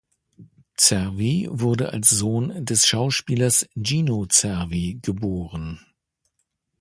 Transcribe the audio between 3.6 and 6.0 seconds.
Gino Cervi geboren.